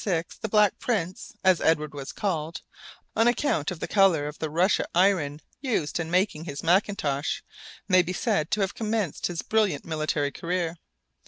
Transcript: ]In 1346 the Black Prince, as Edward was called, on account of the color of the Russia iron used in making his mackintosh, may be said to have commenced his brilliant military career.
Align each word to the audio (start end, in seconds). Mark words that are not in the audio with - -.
]In 0.03 0.11
1346 0.13 0.41
the 0.41 0.49
Black 0.49 0.79
Prince, 0.79 1.35
as 1.43 1.61
Edward 1.61 1.93
was 1.93 2.11
called, 2.11 2.63
on 3.15 3.27
account 3.27 3.69
of 3.69 3.79
the 3.79 3.87
color 3.87 4.27
of 4.27 4.39
the 4.39 4.49
Russia 4.49 4.87
iron 4.95 5.41
used 5.59 5.99
in 5.99 6.09
making 6.09 6.45
his 6.45 6.63
mackintosh, 6.63 7.43
may 7.87 8.01
be 8.01 8.11
said 8.11 8.49
to 8.49 8.61
have 8.61 8.73
commenced 8.73 9.27
his 9.27 9.43
brilliant 9.43 9.85
military 9.85 10.31
career. 10.31 10.77